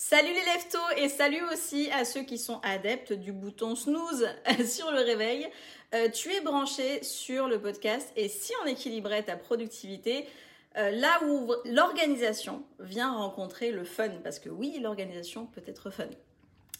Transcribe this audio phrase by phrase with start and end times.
[0.00, 4.28] Salut les leftos et salut aussi à ceux qui sont adeptes du bouton snooze
[4.64, 5.48] sur le réveil.
[5.92, 10.28] Euh, tu es branché sur le podcast et si on équilibrait ta productivité,
[10.76, 16.06] euh, là où l'organisation vient rencontrer le fun, parce que oui, l'organisation peut être fun.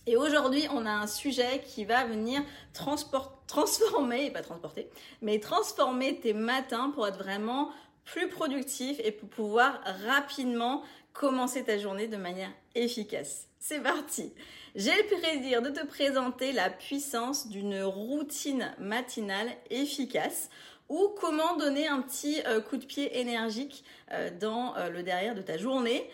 [0.06, 2.40] Et aujourd'hui, on a un sujet qui va venir
[2.72, 4.88] transformer, pas transporter,
[5.22, 7.72] mais transformer tes matins pour être vraiment
[8.04, 10.84] plus productif et pour pouvoir rapidement
[11.18, 13.48] commencer ta journée de manière efficace.
[13.58, 14.32] C'est parti
[14.76, 20.48] J'ai le plaisir de te présenter la puissance d'une routine matinale efficace
[20.88, 25.34] ou comment donner un petit euh, coup de pied énergique euh, dans euh, le derrière
[25.34, 26.09] de ta journée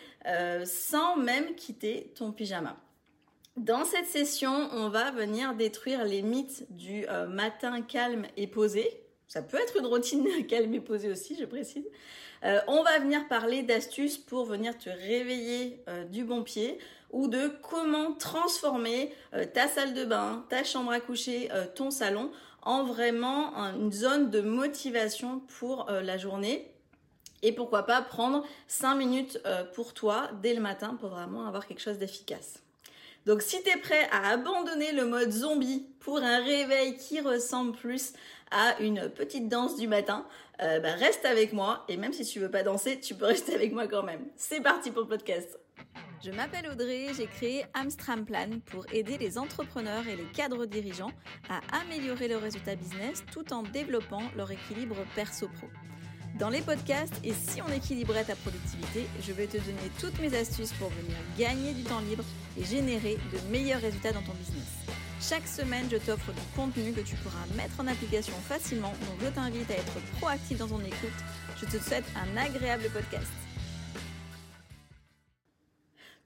[0.65, 2.79] sans même quitter ton pyjama.
[3.59, 9.04] Dans cette session, on va venir détruire les mythes du matin calme et posé.
[9.35, 11.85] Ça peut être une routine calme et posée aussi, je précise.
[12.45, 16.79] Euh, on va venir parler d'astuces pour venir te réveiller euh, du bon pied
[17.11, 22.31] ou de comment transformer euh, ta salle de bain, ta chambre à coucher, ton salon
[22.63, 26.73] en vraiment une zone de motivation pour la journée.
[27.43, 29.43] Et pourquoi pas prendre 5 minutes
[29.75, 32.64] pour toi dès le matin pour vraiment avoir quelque chose d'efficace.
[33.27, 37.73] Donc si tu es prêt à abandonner le mode zombie pour un réveil qui ressemble
[37.73, 38.13] plus
[38.51, 40.27] à une petite danse du matin,
[40.63, 43.55] euh, bah, reste avec moi et même si tu veux pas danser, tu peux rester
[43.55, 44.27] avec moi quand même.
[44.37, 45.59] C'est parti pour le podcast.
[46.23, 51.13] Je m'appelle Audrey, j'ai créé Amstram Plan pour aider les entrepreneurs et les cadres dirigeants
[51.51, 55.67] à améliorer leurs résultats business tout en développant leur équilibre perso-pro.
[56.39, 60.37] Dans les podcasts et si on équilibrait ta productivité, je vais te donner toutes mes
[60.37, 62.25] astuces pour venir gagner du temps libre
[62.59, 64.67] et générer de meilleurs résultats dans ton business.
[65.21, 69.29] Chaque semaine, je t'offre du contenu que tu pourras mettre en application facilement, donc je
[69.29, 71.21] t'invite à être proactif dans ton écoute.
[71.61, 73.31] Je te souhaite un agréable podcast.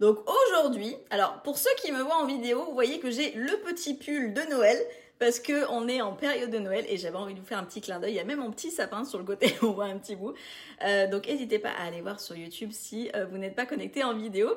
[0.01, 3.59] Donc aujourd'hui, alors pour ceux qui me voient en vidéo, vous voyez que j'ai le
[3.59, 4.79] petit pull de Noël
[5.19, 7.65] parce que on est en période de Noël et j'avais envie de vous faire un
[7.65, 8.13] petit clin d'œil.
[8.13, 10.35] Il y a même mon petit sapin sur le côté, on voit un petit bout.
[10.85, 14.05] Euh, donc n'hésitez pas à aller voir sur YouTube si euh, vous n'êtes pas connecté
[14.05, 14.51] en vidéo.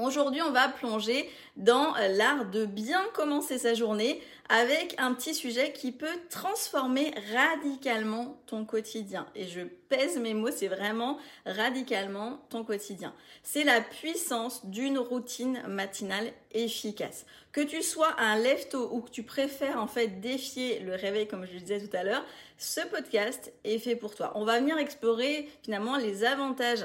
[0.00, 5.34] Aujourd'hui, on va plonger dans euh, l'art de bien commencer sa journée avec un petit
[5.34, 9.24] sujet qui peut transformer radicalement ton quotidien.
[9.36, 13.14] Et je pèse mes mots, c'est vraiment radicalement ton quotidien.
[13.44, 17.24] C'est la puissance d'une routine matinale efficace.
[17.52, 21.46] Que tu sois un lève-tôt ou que tu préfères en fait défier le réveil comme
[21.46, 22.24] je le disais tout à l'heure,
[22.58, 24.32] ce podcast est fait pour toi.
[24.34, 26.84] On va venir explorer finalement les avantages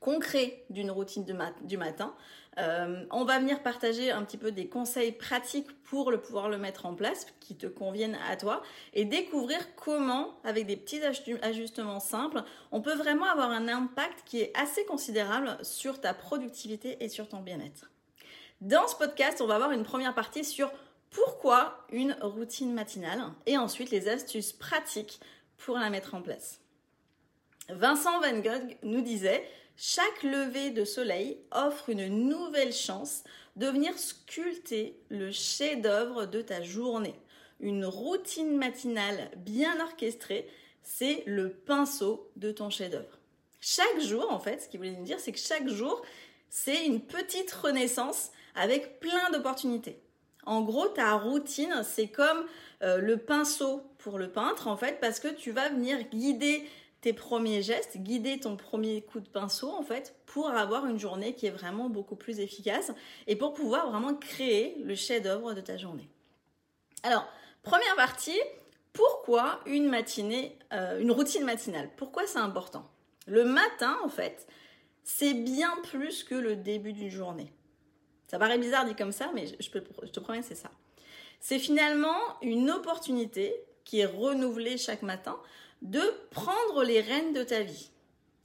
[0.00, 1.24] concret d'une routine
[1.62, 2.14] du matin.
[2.58, 6.58] Euh, on va venir partager un petit peu des conseils pratiques pour le pouvoir le
[6.58, 8.62] mettre en place, qui te conviennent à toi,
[8.92, 11.00] et découvrir comment, avec des petits
[11.42, 16.96] ajustements simples, on peut vraiment avoir un impact qui est assez considérable sur ta productivité
[17.04, 17.90] et sur ton bien-être.
[18.60, 20.72] Dans ce podcast, on va avoir une première partie sur
[21.10, 25.20] pourquoi une routine matinale et ensuite les astuces pratiques
[25.56, 26.60] pour la mettre en place.
[27.68, 29.44] Vincent Van Gogh nous disait
[29.82, 33.24] chaque lever de soleil offre une nouvelle chance
[33.56, 37.14] de venir sculpter le chef-d'œuvre de ta journée.
[37.60, 40.46] Une routine matinale bien orchestrée,
[40.82, 43.18] c'est le pinceau de ton chef-d'œuvre.
[43.62, 46.02] Chaque jour, en fait, ce qu'il voulait nous dire, c'est que chaque jour,
[46.50, 49.98] c'est une petite renaissance avec plein d'opportunités.
[50.44, 52.44] En gros, ta routine, c'est comme
[52.82, 56.68] euh, le pinceau pour le peintre, en fait, parce que tu vas venir guider
[57.00, 61.34] tes premiers gestes, guider ton premier coup de pinceau en fait pour avoir une journée
[61.34, 62.92] qui est vraiment beaucoup plus efficace
[63.26, 66.08] et pour pouvoir vraiment créer le chef-d'œuvre de ta journée.
[67.02, 67.26] Alors,
[67.62, 68.38] première partie,
[68.92, 71.90] pourquoi une matinée, euh, une routine matinale?
[71.96, 72.84] Pourquoi c'est important?
[73.26, 74.46] Le matin en fait,
[75.02, 77.52] c'est bien plus que le début d'une journée.
[78.26, 80.70] Ça paraît bizarre dit comme ça, mais je, je te promets c'est ça.
[81.40, 85.36] C'est finalement une opportunité qui est renouvelée chaque matin
[85.82, 87.90] de prendre les rênes de ta vie.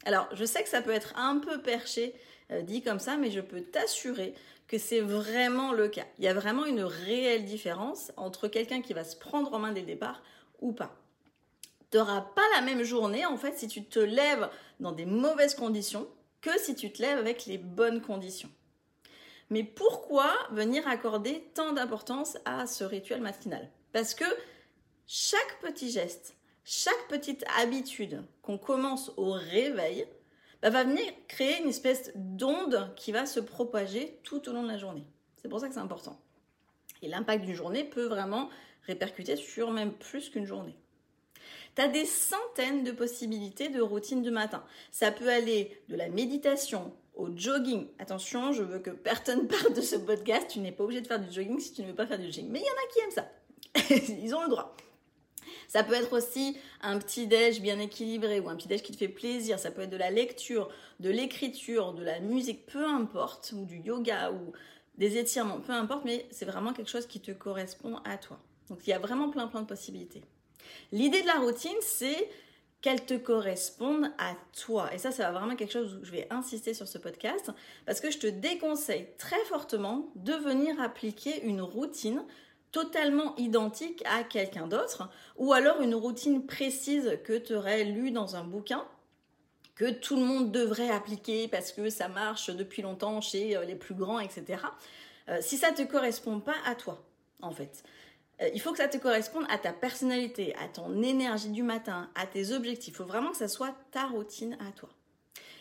[0.05, 2.13] Alors, je sais que ça peut être un peu perché
[2.51, 4.33] euh, dit comme ça, mais je peux t'assurer
[4.67, 6.05] que c'est vraiment le cas.
[6.17, 9.71] Il y a vraiment une réelle différence entre quelqu'un qui va se prendre en main
[9.71, 10.21] dès le départ
[10.61, 10.95] ou pas.
[11.91, 14.49] Tu n'auras pas la même journée, en fait, si tu te lèves
[14.79, 16.07] dans des mauvaises conditions
[16.41, 18.51] que si tu te lèves avec les bonnes conditions.
[19.49, 23.69] Mais pourquoi venir accorder tant d'importance à ce rituel matinal?
[23.93, 24.25] Parce que
[25.07, 26.34] chaque petit geste,
[26.65, 30.07] chaque petite habitude qu'on commence au réveil
[30.61, 34.67] bah, va venir créer une espèce d'onde qui va se propager tout au long de
[34.67, 35.05] la journée.
[35.37, 36.19] C'est pour ça que c'est important.
[37.03, 38.49] Et l'impact d'une journée peut vraiment
[38.87, 40.75] répercuter sur même plus qu'une journée.
[41.75, 44.63] Tu as des centaines de possibilités de routine du matin.
[44.91, 47.87] Ça peut aller de la méditation au jogging.
[47.99, 50.47] Attention, je veux que personne parle de ce podcast.
[50.49, 52.25] Tu n'es pas obligé de faire du jogging si tu ne veux pas faire du
[52.25, 52.49] jogging.
[52.49, 54.15] Mais il y en a qui aiment ça.
[54.23, 54.75] Ils ont le droit.
[55.67, 58.97] Ça peut être aussi un petit déj bien équilibré ou un petit déj qui te
[58.97, 59.59] fait plaisir.
[59.59, 60.69] Ça peut être de la lecture,
[60.99, 64.51] de l'écriture, de la musique, peu importe, ou du yoga ou
[64.97, 68.39] des étirements, peu importe, mais c'est vraiment quelque chose qui te correspond à toi.
[68.69, 70.21] Donc il y a vraiment plein plein de possibilités.
[70.91, 72.29] L'idée de la routine, c'est
[72.81, 74.93] qu'elle te corresponde à toi.
[74.93, 77.51] Et ça, va vraiment quelque chose où je vais insister sur ce podcast,
[77.85, 82.23] parce que je te déconseille très fortement de venir appliquer une routine
[82.75, 85.07] totalement identique à quelqu'un d'autre,
[85.37, 88.85] ou alors une routine précise que tu aurais lue dans un bouquin,
[89.75, 93.75] que tout le monde devrait appliquer parce que ça marche depuis longtemps chez euh, les
[93.75, 94.61] plus grands, etc.
[95.29, 97.01] Euh, si ça ne te correspond pas à toi,
[97.41, 97.85] en fait.
[98.41, 102.09] Euh, il faut que ça te corresponde à ta personnalité, à ton énergie du matin,
[102.13, 102.95] à tes objectifs.
[102.95, 104.89] Il faut vraiment que ça soit ta routine à toi.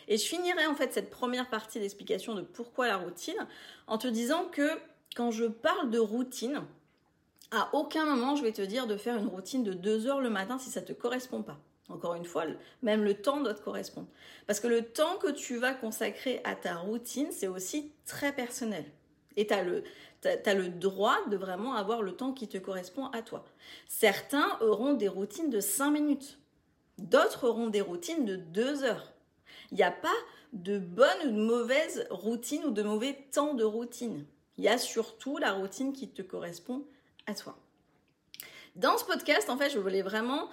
[0.09, 3.47] Et je finirai en fait cette première partie d'explication de pourquoi la routine
[3.87, 4.69] en te disant que
[5.15, 6.61] quand je parle de routine,
[7.51, 10.29] à aucun moment je vais te dire de faire une routine de deux heures le
[10.29, 11.59] matin si ça ne te correspond pas.
[11.87, 12.45] Encore une fois,
[12.81, 14.07] même le temps doit te correspondre.
[14.47, 18.85] Parce que le temps que tu vas consacrer à ta routine, c'est aussi très personnel.
[19.37, 19.83] Et tu as le,
[20.23, 23.45] as, le droit de vraiment avoir le temps qui te correspond à toi.
[23.87, 26.39] Certains auront des routines de 5 minutes.
[26.97, 29.13] D'autres auront des routines de 2 heures.
[29.71, 30.15] Il n'y a pas
[30.53, 34.25] de bonne ou de mauvaise routine ou de mauvais temps de routine.
[34.57, 36.85] Il y a surtout la routine qui te correspond
[37.27, 37.57] à toi.
[38.75, 40.49] Dans ce podcast, en fait, je voulais vraiment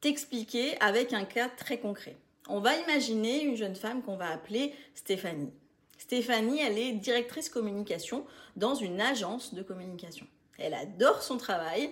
[0.00, 2.16] t'expliquer avec un cas très concret.
[2.48, 5.52] On va imaginer une jeune femme qu'on va appeler Stéphanie.
[5.98, 8.24] Stéphanie, elle est directrice communication
[8.56, 10.26] dans une agence de communication.
[10.56, 11.90] Elle adore son travail,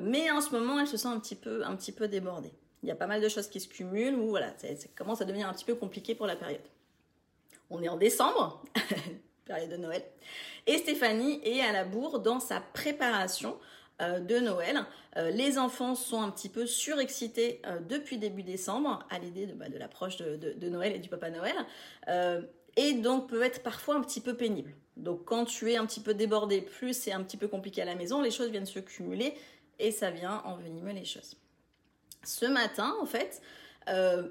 [0.00, 2.52] mais en ce moment, elle se sent un petit peu, un petit peu débordée.
[2.82, 5.24] Il y a pas mal de choses qui se cumulent ou voilà, ça, commence à
[5.24, 6.60] devenir un petit peu compliqué pour la période.
[7.70, 8.62] On est en décembre,
[9.46, 10.02] période de Noël,
[10.66, 13.56] et Stéphanie est à la bourre dans sa préparation
[14.02, 14.84] euh, de Noël.
[15.16, 19.54] Euh, les enfants sont un petit peu surexcités euh, depuis début décembre à l'idée de,
[19.54, 21.54] bah, l'approche de, Noël et du Papa Noël.
[22.76, 24.74] et donc peut être parfois un petit peu pénible.
[24.98, 27.86] Donc quand tu es un petit peu débordé, plus c'est un petit peu compliqué à
[27.86, 29.34] la maison, les choses viennent se cumuler
[29.78, 31.36] et ça vient envenimer les choses.
[32.22, 33.40] Ce matin, en fait,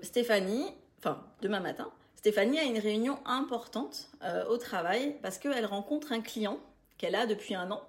[0.03, 0.67] Stéphanie,
[0.99, 1.91] enfin demain matin,
[2.25, 4.09] Stéphanie a une réunion importante
[4.49, 6.59] au travail parce qu'elle rencontre un client
[6.97, 7.87] qu'elle a depuis un an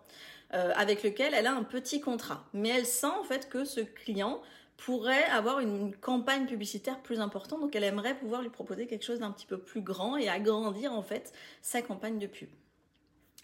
[0.52, 2.44] euh, avec lequel elle a un petit contrat.
[2.52, 4.42] Mais elle sent en fait que ce client
[4.76, 9.20] pourrait avoir une campagne publicitaire plus importante, donc elle aimerait pouvoir lui proposer quelque chose
[9.20, 11.32] d'un petit peu plus grand et agrandir en fait
[11.62, 12.50] sa campagne de pub.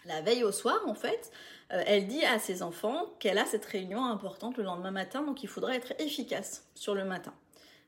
[0.05, 1.31] La veille au soir, en fait,
[1.71, 5.41] euh, elle dit à ses enfants qu'elle a cette réunion importante le lendemain matin, donc
[5.41, 7.33] il faudrait être efficace sur le matin.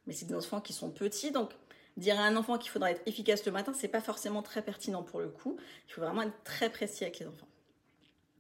[0.08, 1.52] Mais c'est des enfants qui sont petits, donc
[1.98, 5.04] dire à un enfant qu'il faudra être efficace le matin, c'est pas forcément très pertinent
[5.04, 5.58] pour le coup.
[5.88, 7.48] Il faut vraiment être très précis avec les enfants.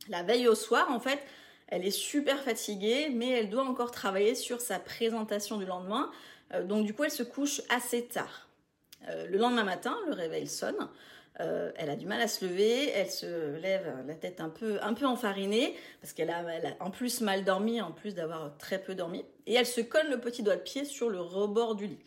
[0.09, 1.19] La veille au soir, en fait,
[1.67, 6.11] elle est super fatiguée, mais elle doit encore travailler sur sa présentation du lendemain.
[6.53, 8.47] Euh, donc du coup, elle se couche assez tard.
[9.09, 10.89] Euh, le lendemain matin, le réveil sonne.
[11.41, 14.79] Euh, elle a du mal à se lever, elle se lève la tête un peu,
[15.03, 19.25] enfarinée, parce qu'elle a, a, en plus mal dormi, en plus d'avoir très peu dormi.
[19.45, 21.99] Et elle se colle le petit doigt de pied sur le rebord du lit.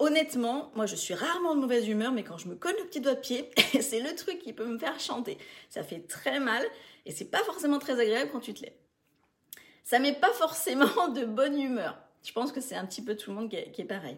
[0.00, 3.00] Honnêtement, moi je suis rarement de mauvaise humeur, mais quand je me colle le petit
[3.00, 3.50] doigt de pied,
[3.80, 5.36] c'est le truc qui peut me faire chanter.
[5.68, 6.64] Ça fait très mal
[7.04, 8.72] et c'est pas forcément très agréable quand tu te lèves.
[9.84, 11.98] Ça met pas forcément de bonne humeur.
[12.22, 14.16] Je pense que c'est un petit peu tout le monde qui est, pareil.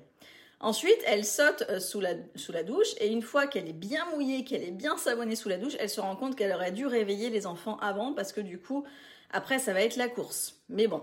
[0.61, 4.04] Ensuite, elle saute euh, sous la, sous la douche et une fois qu'elle est bien
[4.12, 6.87] mouillée, qu'elle est bien savonnée sous la douche, elle se rend compte qu'elle aurait dû
[6.87, 8.85] réveiller les enfants avant parce que du coup,
[9.30, 10.61] après, ça va être la course.
[10.68, 11.02] Mais bon,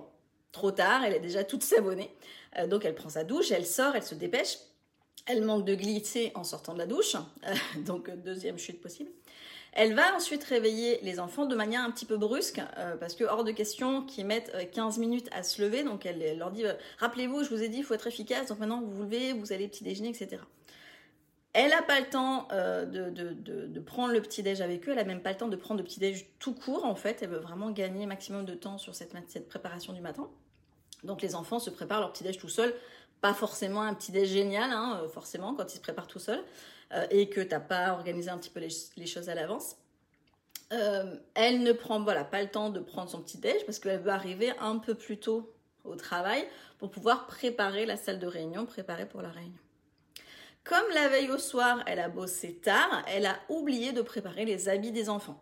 [0.55, 2.09] trop tard, elle est déjà toute savonnée.
[2.57, 4.57] Euh, donc elle prend sa douche, elle sort, elle se dépêche.
[5.27, 7.53] Elle manque de glisser en sortant de la douche, euh,
[7.85, 9.09] donc deuxième chute possible.
[9.73, 13.25] Elle va ensuite réveiller les enfants de manière un petit peu brusque, euh, parce que
[13.25, 15.83] hors de question qu'ils mettent 15 minutes à se lever.
[15.83, 16.63] Donc elle leur dit,
[16.99, 19.51] rappelez-vous, je vous ai dit, il faut être efficace, donc maintenant vous vous levez, vous
[19.51, 20.41] allez petit déjeuner, etc.
[21.51, 25.21] Elle n'a pas le temps de, prendre le petit déj avec eux, elle n'a même
[25.21, 27.21] pas le temps de prendre le petit déj tout court en fait.
[27.21, 29.13] Elle veut vraiment gagner maximum de temps sur cette
[29.49, 30.29] préparation du matin.
[31.03, 32.73] Donc les enfants se préparent leur petit-déj tout seuls.
[33.21, 36.43] Pas forcément un petit-déj génial, hein, euh, forcément, quand ils se préparent tout seuls.
[36.93, 39.75] Euh, et que tu n'as pas organisé un petit peu les, choses à l'avance.
[40.73, 44.53] Euh, elle ne prend pas le temps de prendre son petit-déj parce qu'elle veut arriver
[44.59, 46.47] un peu plus tôt au travail
[46.77, 49.59] pour pouvoir préparer la salle de réunion, préparer pour la réunion.
[50.63, 54.67] Comme la veille au soir, elle a bossé tard, elle a oublié de préparer les
[54.67, 55.39] habits des enfants.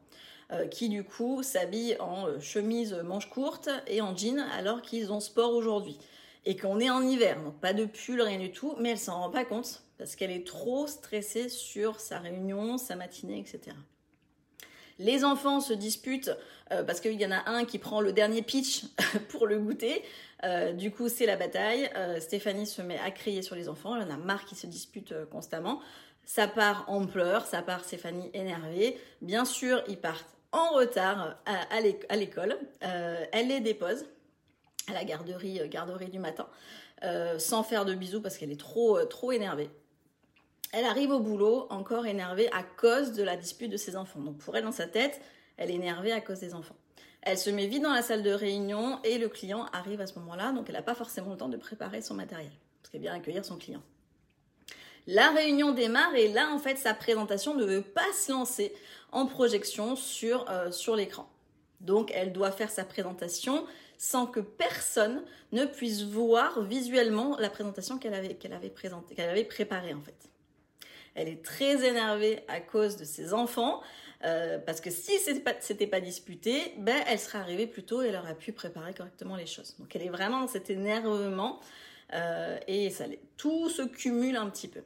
[0.51, 5.11] Euh, qui du coup s'habillent en euh, chemise manche courte et en jean alors qu'ils
[5.11, 5.97] ont sport aujourd'hui.
[6.45, 9.21] Et qu'on est en hiver, donc pas de pull, rien du tout, mais elle s'en
[9.21, 9.83] rend pas compte.
[9.97, 13.73] parce qu'elle est trop stressée sur sa réunion, sa matinée, etc.
[14.99, 16.31] Les enfants se disputent
[16.71, 18.83] euh, parce qu'il y en a un qui prend le dernier pitch
[19.29, 20.03] pour le goûter.
[20.43, 21.89] Euh, du coup, c'est la bataille.
[21.95, 23.95] Euh, Stéphanie se met à crier sur les enfants.
[23.95, 25.81] Elle en a marre qui se disputent constamment.
[26.25, 28.97] Ça part en pleurs, ça part Stéphanie énervée.
[29.21, 32.57] Bien sûr, ils partent en retard à, l'école.
[32.79, 34.05] elle les dépose
[34.87, 36.47] à la garderie, garderie du matin,
[37.39, 39.69] sans faire de bisous parce qu'elle est trop, trop énervée.
[40.73, 44.19] Elle arrive au boulot encore énervée à cause de la dispute de ses enfants.
[44.19, 45.21] Donc pour elle, dans sa tête,
[45.57, 46.75] elle est énervée à cause des enfants.
[47.21, 50.17] Elle se met vite dans la salle de réunion et le client arrive à ce
[50.19, 52.51] moment-là, donc elle n'a pas forcément le temps de préparer son matériel,
[52.81, 53.81] parce qu'elle vient accueillir son client.
[55.07, 58.73] La réunion démarre et là, en fait, sa présentation ne veut pas se lancer
[59.11, 61.29] en projection sur, euh, sur l'écran.
[61.81, 63.65] Donc, elle doit faire sa présentation
[63.97, 70.29] sans que personne ne puisse voir visuellement la présentation qu'elle avait, préparée, en fait.
[71.15, 73.81] Elle est très énervée à cause de ses enfants.
[74.25, 78.07] Euh, parce que si ce n'était pas, disputé, ben, elle serait arrivée plus tôt et
[78.07, 79.75] elle aurait pu préparer correctement les choses.
[79.79, 81.59] Donc elle est vraiment dans cet énervement
[82.13, 82.89] euh, et
[83.35, 84.81] tout se cumule un petit peu.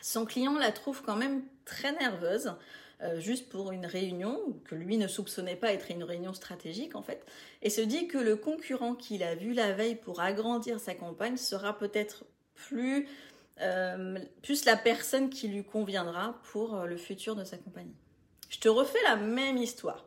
[0.00, 2.54] Son client la trouve quand même très nerveuse,
[3.02, 7.02] euh, juste pour une réunion que lui ne soupçonnait pas être une réunion stratégique en
[7.02, 7.24] fait,
[7.62, 11.36] et se dit que le concurrent qu'il a vu la veille pour agrandir sa campagne
[11.36, 13.08] sera peut-être plus
[13.62, 17.94] euh, plus la personne qui lui conviendra pour euh, le futur de sa compagnie.
[18.48, 20.06] Je te refais la même histoire.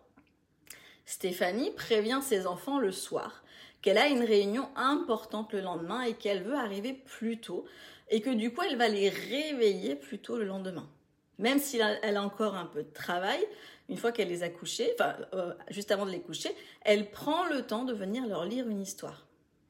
[1.05, 3.43] Stéphanie prévient ses enfants le soir
[3.83, 7.65] qu'elle a une réunion importante le lendemain et qu'elle veut arriver plus tôt
[8.09, 10.89] et que du coup elle va les réveiller plus tôt le lendemain.
[11.39, 13.39] Même si elle a encore un peu de travail,
[13.89, 16.49] une fois qu'elle les a couchés, enfin euh, juste avant de les coucher,
[16.81, 19.25] elle prend le temps de venir leur lire une histoire.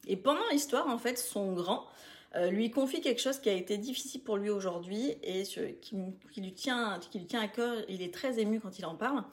[0.08, 1.88] Et pendant l'histoire, en fait, son grand
[2.36, 5.96] euh, lui confie quelque chose qui a été difficile pour lui aujourd'hui et qui,
[6.42, 7.76] lui tient, qui lui tient à cœur.
[7.88, 9.24] Il est très ému quand il en parle.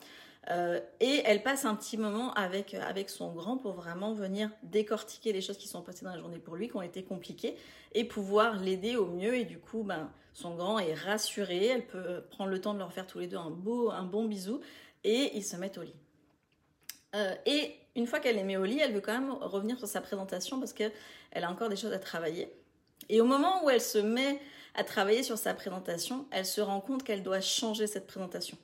[0.49, 5.33] Euh, et elle passe un petit moment avec, avec son grand pour vraiment venir décortiquer
[5.33, 7.57] les choses qui sont passées dans la journée pour lui, qui ont été compliquées,
[7.93, 9.35] et pouvoir l'aider au mieux.
[9.35, 11.67] Et du coup, ben, son grand est rassuré.
[11.67, 14.25] Elle peut prendre le temps de leur faire tous les deux un, beau, un bon
[14.25, 14.61] bisou,
[15.05, 15.95] et ils se mettent au lit.
[17.15, 19.89] Euh, et une fois qu'elle est mise au lit, elle veut quand même revenir sur
[19.89, 20.93] sa présentation parce qu'elle
[21.35, 22.53] a encore des choses à travailler.
[23.09, 24.41] Et au moment où elle se met
[24.75, 28.57] à travailler sur sa présentation, elle se rend compte qu'elle doit changer cette présentation.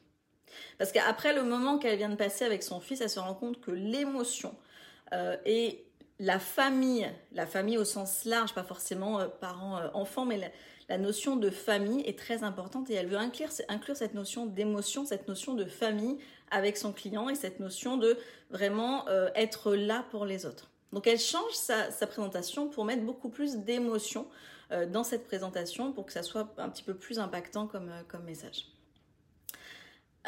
[0.78, 3.60] Parce qu'après le moment qu'elle vient de passer avec son fils, elle se rend compte
[3.60, 4.54] que l'émotion
[5.12, 5.84] euh, et
[6.18, 10.52] la famille, la famille au sens large, pas forcément euh, parents, euh, mais
[10.88, 15.28] la, notion de famille est très importante et elle veut inclure, cette notion d'émotion, cette
[15.28, 16.18] notion de famille
[16.50, 18.16] avec son client et cette notion de
[18.50, 20.70] vraiment être là pour les autres.
[20.92, 24.28] Donc elle change sa, présentation pour mettre beaucoup plus d'émotion
[24.70, 27.90] dans cette présentation pour que ça soit un petit peu plus impactant comme,
[28.24, 28.66] message.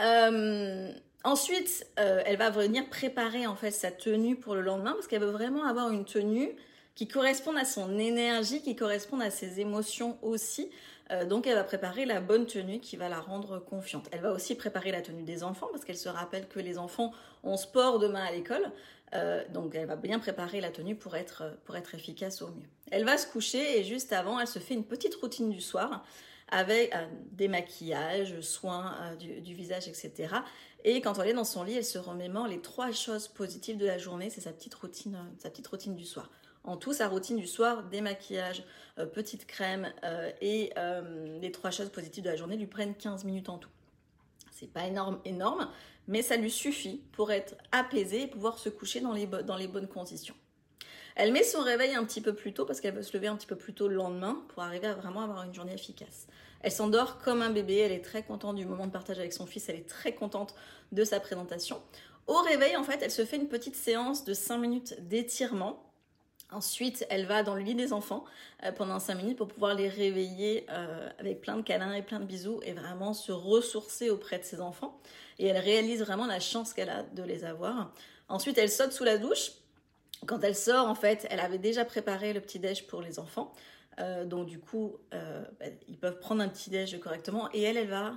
[0.01, 0.93] Euh,
[1.25, 5.31] ensuite, elle va venir préparer en fait sa tenue pour le lendemain parce qu'elle veut
[5.31, 6.51] vraiment avoir une tenue
[6.95, 10.71] qui corresponde à son énergie, qui corresponde à ses émotions aussi.
[11.29, 14.09] donc elle va préparer la bonne tenue qui va la rendre confiante.
[14.13, 17.13] Elle va aussi préparer la tenue des enfants parce qu'elle se rappelle que les enfants
[17.45, 18.73] ont sport demain à l'école.
[19.15, 22.69] Euh, donc elle va bien préparer la tenue pour être, pour être efficace au mieux.
[22.91, 26.05] Elle va se coucher et juste avant, elle se fait une petite routine du soir
[26.51, 30.35] avec euh, des maquillages, soins euh, du, visage, etc.
[30.85, 33.87] Et quand elle est dans son lit, elle se remémore les trois choses positives de
[33.87, 34.31] la journée.
[34.31, 36.31] C'est sa petite routine, sa petite routine du soir.
[36.65, 38.63] En tout, sa routine du soir, démaquillage,
[39.15, 39.91] petite crème
[40.43, 40.71] et
[41.41, 43.71] les trois choses positives de la journée lui prennent 15 minutes en tout.
[44.53, 45.71] C'est pas énorme, énorme,
[46.09, 49.69] mais ça lui suffit pour être apaisée et pouvoir se coucher dans les, dans les
[49.69, 50.35] bonnes conditions.
[51.19, 53.35] Elle met son réveil un petit peu plus tôt parce qu'elle veut se lever un
[53.35, 56.29] petit peu plus tôt le lendemain pour arriver à vraiment avoir une journée efficace.
[56.63, 59.45] Elle s'endort comme un bébé, elle est très contente du moment de partage avec son
[59.45, 60.55] fils, elle est très contente
[60.93, 61.83] de sa présentation.
[62.29, 65.85] Au réveil, en fait, elle se fait une petite séance de 5 minutes d'étirement
[66.51, 68.25] Ensuite, elle va dans le lit des enfants
[68.65, 72.21] euh, pendant 5 minutes pour pouvoir les réveiller euh, avec plein de câlins et plein
[72.21, 74.99] de bisous et vraiment se ressourcer auprès de ses enfants.
[75.39, 77.93] Et elle réalise vraiment la chance qu'elle a de les avoir.
[78.29, 79.51] Ensuite, elle saute sous la douche.
[80.27, 83.53] Quand elle sort, en fait, elle avait déjà préparé le petit déj pour les enfants.
[84.01, 87.49] Euh, donc du coup, bah, ils peuvent prendre un petit déj correctement.
[87.53, 88.15] Et elle, elle va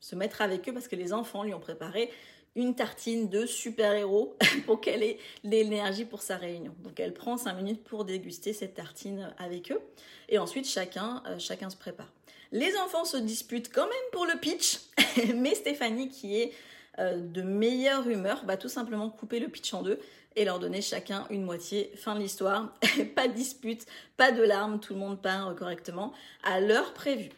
[0.00, 2.10] se mettre avec eux parce que les enfants lui ont préparé
[2.58, 4.36] une tartine de super-héros
[4.66, 6.74] pour qu'elle ait l'énergie pour sa réunion.
[6.80, 9.80] Donc elle prend 5 minutes pour déguster cette tartine avec eux.
[10.28, 12.12] Et ensuite, chacun, euh, chacun se prépare.
[12.50, 14.80] Les enfants se disputent quand même pour le pitch,
[15.34, 16.52] mais Stéphanie, qui est
[16.98, 20.00] euh, de meilleure humeur, va tout simplement couper le pitch en deux
[20.38, 21.92] et leur donner chacun une moitié.
[21.96, 22.72] Fin de l'histoire.
[23.14, 26.12] pas de dispute, pas de larmes, tout le monde part correctement
[26.44, 27.30] à l'heure prévue.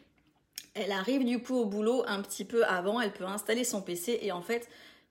[0.74, 4.20] Elle arrive du coup au boulot un petit peu avant, elle peut installer son PC
[4.22, 4.68] et en fait,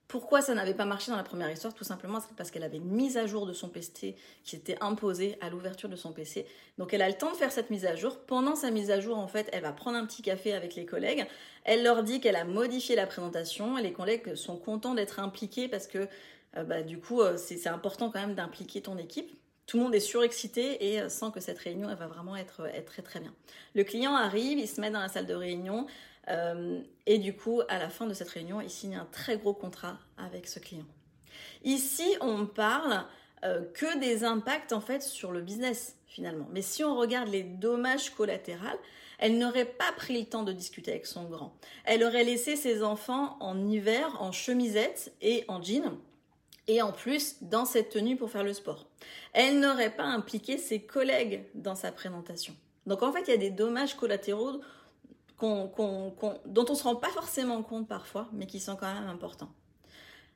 [0.08, 1.72] pourquoi ça n'avait pas marché dans la première histoire?
[1.72, 5.38] Tout simplement parce qu'elle avait une mise à jour de son PC qui était imposée
[5.40, 6.46] à l'ouverture de son PC.
[6.78, 8.18] Donc elle a le temps de faire cette mise à jour.
[8.26, 10.84] Pendant sa mise à jour, en fait, elle va prendre un petit café avec les
[10.84, 11.26] collègues.
[11.64, 15.68] Elle leur dit qu'elle a modifié la présentation et les collègues sont contents d'être impliqués
[15.68, 16.08] parce que
[16.56, 19.30] euh, bah, du coup, euh, c'est important quand même d'impliquer ton équipe.
[19.66, 22.66] Tout le monde est surexcité et euh, sent que cette réunion, elle va vraiment être,
[22.66, 23.32] être très très bien.
[23.74, 25.86] Le client arrive, il se met dans la salle de réunion,
[27.06, 29.98] et du coup, à la fin de cette réunion, il signe un très gros contrat
[30.16, 30.86] avec ce client.
[31.64, 33.04] Ici, on parle
[33.42, 36.46] que des impacts en fait sur le business finalement.
[36.52, 38.78] Mais si on regarde les dommages collatéraux,
[39.18, 41.52] elle n'aurait pas pris le temps de discuter avec son grand.
[41.84, 45.98] Elle aurait laissé ses enfants en hiver en chemisette et en jean
[46.68, 48.86] et en plus dans cette tenue pour faire le sport.
[49.32, 52.54] Elle n'aurait pas impliqué ses collègues dans sa présentation.
[52.86, 54.60] Donc en fait, il y a des dommages collatéraux
[55.40, 56.14] dont on
[56.46, 59.52] ne se rend pas forcément compte parfois, mais qui sont quand même importants.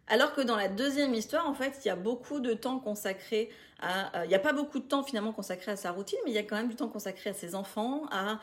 [0.06, 3.50] Alors que dans la deuxième histoire, en fait, il y a beaucoup de temps consacré
[3.80, 4.20] à...
[4.20, 6.34] Euh, il n'y a pas beaucoup de temps finalement consacré à sa routine, mais il
[6.34, 8.38] y a quand même du temps consacré à ses enfants, à,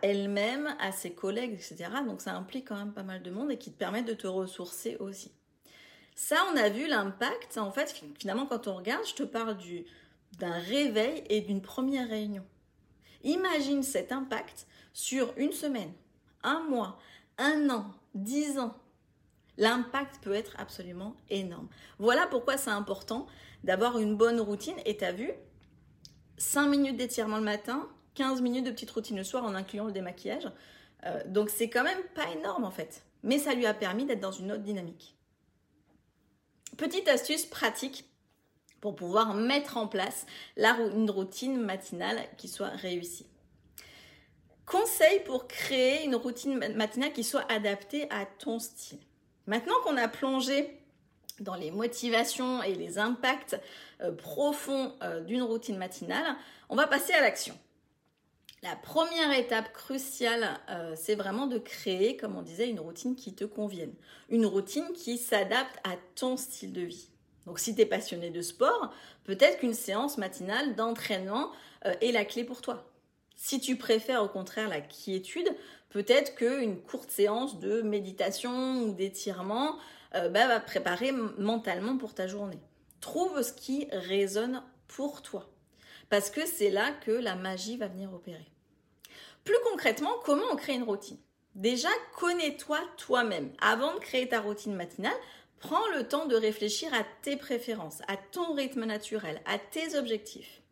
[0.00, 1.90] elle-même, à ses collègues, etc.
[2.06, 4.26] Donc ça implique quand même pas mal de monde et qui te permet de te
[4.26, 5.32] ressourcer aussi.
[6.14, 7.58] Ça, on a vu l'impact.
[7.58, 9.56] En fait, finalement, quand on regarde, je te parle
[10.38, 12.44] d'un réveil et d'une première réunion.
[13.24, 15.92] Imagine cet impact sur une semaine,
[16.42, 16.98] un mois,
[17.38, 18.74] un an, dix ans,
[19.56, 21.68] l'impact peut être absolument énorme.
[21.98, 23.26] Voilà pourquoi c'est important
[23.64, 24.76] d'avoir une bonne routine.
[24.84, 25.30] Et tu as vu,
[26.38, 29.92] 5 minutes d'étirement le matin, 15 minutes de petite routine le soir en incluant le
[29.92, 30.50] démaquillage.
[31.04, 33.04] Euh, donc c'est quand même pas énorme en fait.
[33.22, 35.16] Mais ça lui a permis d'être dans une autre dynamique.
[36.76, 38.08] Petite astuce pratique
[38.80, 40.26] pour pouvoir mettre en place
[40.56, 43.26] une routine matinale qui soit réussie.
[44.66, 49.00] Conseil pour créer une routine matinale qui soit adaptée à ton style.
[49.46, 50.78] Maintenant qu'on a plongé
[51.40, 53.60] dans les motivations et les impacts
[54.00, 56.36] euh, profonds euh, d'une routine matinale,
[56.68, 57.58] on va passer à l'action.
[58.62, 63.34] La première étape cruciale, euh, c'est vraiment de créer, comme on disait, une routine qui
[63.34, 63.94] te convienne.
[64.30, 67.08] Une routine qui s'adapte à ton style de vie.
[67.46, 68.94] Donc si tu es passionné de sport,
[69.24, 71.50] peut-être qu'une séance matinale d'entraînement
[72.00, 72.92] est la clé pour toi.
[73.44, 75.48] Si tu préfères au contraire la quiétude,
[75.90, 79.76] peut-être qu'une courte séance de méditation ou d'étirement
[80.14, 82.60] euh, bah, va préparer mentalement pour ta journée.
[83.00, 85.50] Trouve ce qui résonne pour toi.
[86.08, 88.51] Parce que c'est là que la magie va venir opérer.
[89.44, 91.18] Plus concrètement, comment on crée une routine?
[91.54, 93.52] Déjà, connais-toi toi-même.
[93.60, 95.12] Avant de créer ta routine matinale,
[95.58, 100.62] prends le temps de réfléchir à tes préférences, à ton rythme naturel, à tes objectifs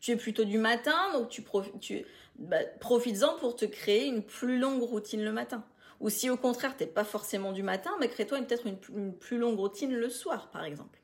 [0.00, 2.04] tu es plutôt du matin, donc tu,
[2.38, 5.64] bah, profites-en pour te créer une plus longue routine le matin.
[6.00, 9.38] Ou si au contraire, tu n'es pas forcément du matin, mais crée-toi peut-être une, plus
[9.38, 11.00] longue routine le soir, par exemple.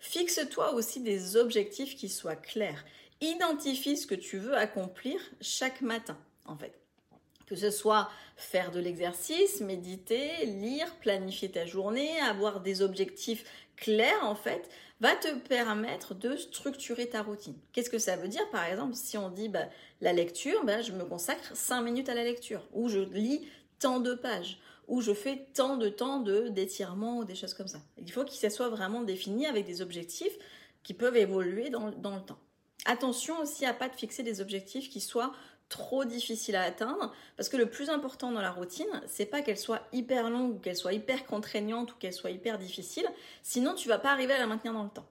[0.00, 2.84] Fixe-toi aussi des objectifs qui soient clairs.
[3.20, 6.72] Identifie ce que tu veux accomplir chaque matin, en fait.
[7.46, 13.44] Que ce soit faire de l'exercice, méditer, lire, planifier ta journée, avoir des objectifs
[13.76, 17.56] clairs, en fait, va te permettre de structurer ta routine.
[17.72, 19.68] Qu'est-ce que ça veut dire Par exemple, si on dit bah,
[20.00, 23.46] la lecture, bah, je me consacre 5 minutes à la lecture, ou je lis
[23.78, 27.68] tant de pages, ou je fais tant de temps de d'étirement ou des choses comme
[27.68, 27.80] ça.
[27.98, 30.36] Il faut que ça soit vraiment défini avec des objectifs
[30.82, 32.38] qui peuvent évoluer dans, dans le temps.
[32.86, 35.32] Attention aussi à pas te fixer des objectifs qui soient
[35.68, 39.58] trop difficile à atteindre parce que le plus important dans la routine, c'est pas qu'elle
[39.58, 43.06] soit hyper longue ou qu'elle soit hyper contraignante ou qu'elle soit hyper difficile,
[43.42, 45.06] sinon tu vas pas arriver à la maintenir dans le temps.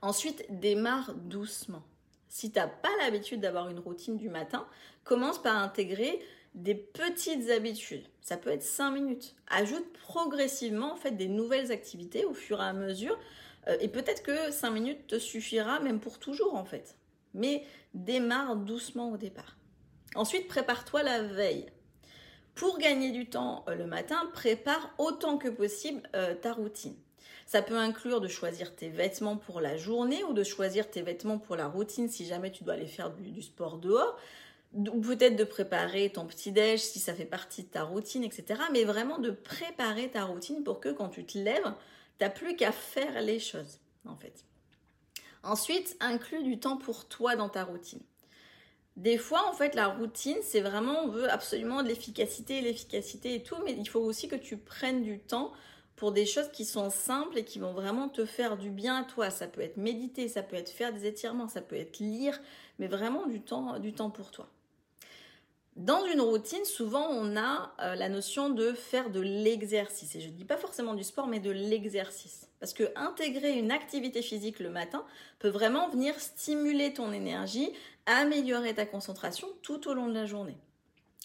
[0.00, 1.82] Ensuite, démarre doucement.
[2.28, 4.66] Si tu n'as pas l'habitude d'avoir une routine du matin,
[5.04, 6.20] commence par intégrer
[6.54, 8.06] des petites habitudes.
[8.20, 9.34] Ça peut être 5 minutes.
[9.48, 13.18] Ajoute progressivement en des nouvelles activités au fur et à mesure
[13.80, 16.96] et peut-être que 5 minutes te suffira même pour toujours en fait
[17.34, 19.56] mais démarre doucement au départ.
[20.14, 21.66] Ensuite, prépare-toi la veille.
[22.54, 26.94] Pour gagner du temps euh, le matin, prépare autant que possible euh, ta routine.
[27.46, 31.38] Ça peut inclure de choisir tes vêtements pour la journée ou de choisir tes vêtements
[31.38, 34.18] pour la routine si jamais tu dois aller faire du, sport dehors.
[34.74, 38.58] Ou peut-être de préparer ton petit-déj si ça fait partie de ta routine, etc.
[38.72, 41.74] Mais vraiment de préparer ta routine pour que quand tu te lèves,
[42.22, 44.44] tu n'as plus qu'à faire les choses, en fait.
[45.42, 48.02] Ensuite, inclus du temps pour toi dans ta routine.
[48.94, 53.42] Des fois, en fait, la routine, c'est vraiment, on veut absolument de l'efficacité, l'efficacité et
[53.42, 55.50] tout, mais il faut aussi que tu prennes du temps
[55.96, 59.04] pour des choses qui sont simples et qui vont vraiment te faire du bien à
[59.04, 59.30] toi.
[59.30, 62.40] Ça peut être méditer, ça peut être faire des étirements, ça peut être lire,
[62.78, 64.48] mais vraiment du temps, du temps pour toi.
[65.76, 70.14] Dans une routine, souvent on a euh, la notion de faire de l'exercice.
[70.14, 72.46] Et je ne dis pas forcément du sport, mais de l'exercice.
[72.60, 75.04] Parce que intégrer une activité physique le matin
[75.38, 77.72] peut vraiment venir stimuler ton énergie,
[78.04, 80.56] améliorer ta concentration tout au long de la journée.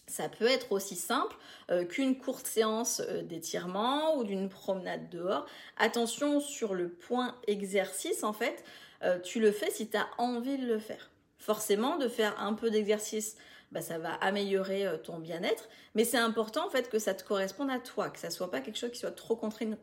[0.08, 1.36] Ça peut être aussi simple
[1.70, 5.46] euh, qu'une courte séance euh, d'étirement ou d'une promenade dehors.
[5.78, 8.64] Attention sur le point exercice, en fait,
[9.24, 11.12] tu le fais si tu as envie de le faire.
[11.38, 13.36] Forcément, de faire un peu d'exercice
[13.72, 15.68] bah, ça va améliorer euh, ton bien-être.
[15.96, 18.62] Mais c'est important en fait que ça te corresponde à toi, que ça soit pas
[18.62, 19.78] quelque chose qui soit trop contraignant.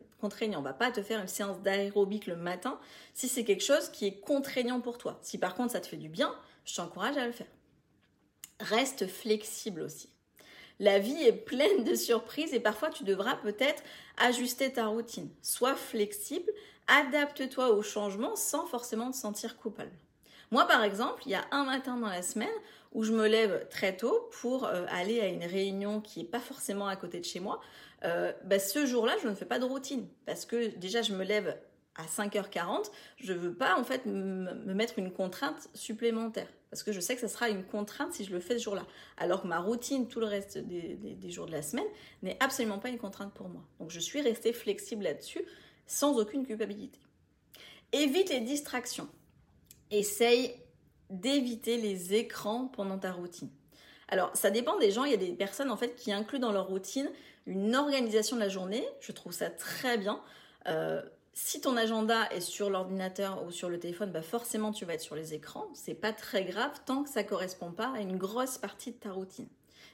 [0.59, 2.79] On va pas te faire une séance d'aérobic le matin
[3.13, 5.19] si c'est quelque chose qui est contraignant pour toi.
[5.21, 6.33] Si par contre ça te fait du bien,
[6.65, 7.47] je t'encourage à le faire.
[8.59, 10.09] Reste flexible aussi.
[10.79, 13.83] La vie est pleine de surprises et parfois tu devras peut-être
[14.17, 15.29] ajuster ta routine.
[15.41, 16.51] Sois flexible,
[16.87, 19.95] adapte-toi au changement sans forcément te sentir coupable.
[20.51, 22.47] Moi, par exemple, il y a un matin dans la semaine
[22.93, 26.39] où je me lève très tôt pour euh, aller à une réunion qui n'est pas
[26.39, 27.59] forcément à côté de chez moi.
[28.03, 31.23] Euh, bah, ce jour-là, je ne fais pas de routine parce que déjà, je me
[31.23, 31.57] lève
[31.95, 32.89] à 5h40.
[33.17, 37.15] Je ne veux pas en fait me mettre une contrainte supplémentaire parce que je sais
[37.15, 38.85] que ça sera une contrainte si je le fais ce jour-là.
[39.17, 41.85] Alors que ma routine, tout le reste des, des jours de la semaine,
[42.21, 43.61] n'est absolument pas une contrainte pour moi.
[43.79, 45.41] Donc je suis restée flexible là-dessus
[45.87, 46.99] sans aucune culpabilité.
[47.93, 49.07] Évite les distractions
[49.91, 50.55] essaye
[51.09, 53.49] d'éviter les écrans pendant ta routine.
[54.07, 55.03] Alors, ça dépend des gens.
[55.03, 57.09] Il y a des personnes en fait qui incluent dans leur routine
[57.45, 58.85] une organisation de la journée.
[58.99, 60.21] Je trouve ça très bien.
[60.67, 61.01] Euh,
[61.33, 65.01] si ton agenda est sur l'ordinateur ou sur le téléphone, bah forcément tu vas être
[65.01, 65.67] sur les écrans.
[65.73, 69.11] C'est pas très grave tant que ça correspond pas à une grosse partie de ta
[69.11, 69.49] routine.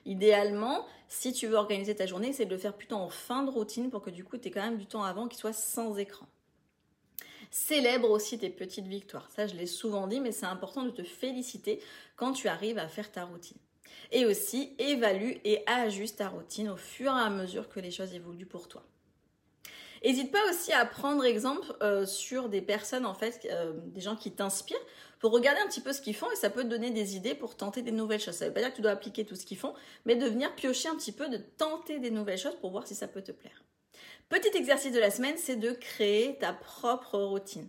[0.05, 3.49] Idéalement, si tu veux organiser ta journée, c'est de le faire plutôt en fin de
[3.49, 5.97] routine pour que du coup tu aies quand même du temps avant qui soit sans
[5.97, 6.27] écran.
[7.51, 9.29] Célèbre aussi tes petites victoires.
[9.29, 11.81] Ça, je l'ai souvent dit, mais c'est important de te féliciter
[12.15, 13.57] quand tu arrives à faire ta routine.
[14.11, 18.13] Et aussi, évalue et ajuste ta routine au fur et à mesure que les choses
[18.13, 18.83] évoluent pour toi.
[20.03, 24.15] N'hésite pas aussi à prendre exemple euh, sur des personnes, en fait, euh, des gens
[24.15, 24.79] qui t'inspirent,
[25.19, 27.35] pour regarder un petit peu ce qu'ils font et ça peut te donner des idées
[27.35, 28.35] pour tenter des nouvelles choses.
[28.35, 30.25] Ça ne veut pas dire que tu dois appliquer tout ce qu'ils font, mais de
[30.25, 33.21] venir piocher un petit peu, de tenter des nouvelles choses pour voir si ça peut
[33.21, 33.61] te plaire.
[34.31, 37.67] Petit exercice de la semaine, c'est de créer ta propre routine.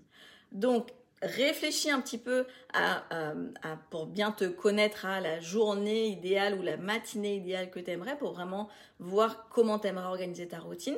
[0.53, 3.03] Donc, réfléchis un petit peu à,
[3.91, 8.17] pour bien te connaître à la journée idéale ou la matinée idéale que tu aimerais
[8.17, 8.69] pour vraiment
[9.01, 10.97] voir comment tu aimerais organiser ta routine.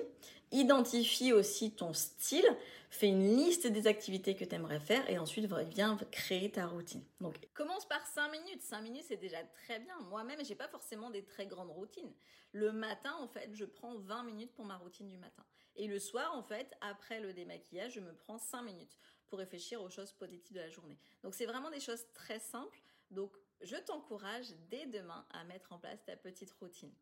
[0.53, 2.47] Identifie aussi ton style,
[2.91, 7.03] fais une liste des activités que tu aimerais faire et ensuite viens créer ta routine.
[7.21, 9.99] Donc commence par 5 minutes, 5 minutes c'est déjà très bien.
[10.09, 12.13] Moi-même, j'ai pas forcément des très grandes routines.
[12.53, 15.45] Le matin en fait, je prends 20 minutes pour ma routine du matin.
[15.77, 19.83] Et le soir en fait, après le démaquillage, je me prends 5 minutes pour réfléchir
[19.83, 20.99] aux choses positives de la journée.
[21.25, 22.81] Donc c'est vraiment des choses très simples.
[23.11, 26.93] Donc je t'encourage dès demain à mettre en place ta petite routine.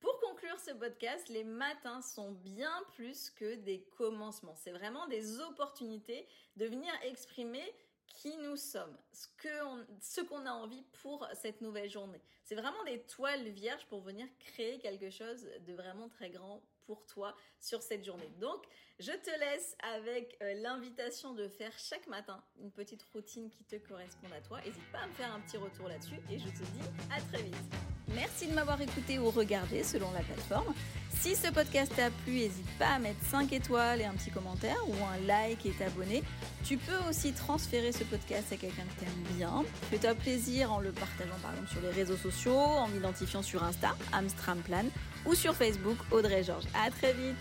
[0.00, 4.54] Pour conclure ce podcast, les matins sont bien plus que des commencements.
[4.56, 6.26] C'est vraiment des opportunités
[6.56, 7.74] de venir exprimer
[8.06, 12.20] qui nous sommes, ce qu'on a envie pour cette nouvelle journée.
[12.44, 17.04] C'est vraiment des toiles vierges pour venir créer quelque chose de vraiment très grand pour
[17.06, 18.30] toi sur cette journée.
[18.40, 18.64] Donc,
[19.00, 23.76] je te laisse avec euh, l'invitation de faire chaque matin une petite routine qui te
[23.76, 24.60] corresponde à toi.
[24.60, 27.42] N'hésite pas à me faire un petit retour là-dessus et je te dis à très
[27.42, 27.56] vite.
[28.14, 30.74] Merci de m'avoir écouté ou regardé selon la plateforme.
[31.20, 34.76] Si ce podcast t'a plu, n'hésite pas à mettre 5 étoiles et un petit commentaire
[34.86, 36.22] ou un like et t'abonner.
[36.64, 39.64] Tu peux aussi transférer ce podcast à quelqu'un que t'aimes bien.
[39.90, 43.96] Fais-toi plaisir en le partageant par exemple sur les réseaux sociaux, en m'identifiant sur Insta,
[44.12, 44.84] Amstramplan,
[45.24, 46.66] ou sur Facebook, Audrey Georges.
[46.74, 47.36] À très vite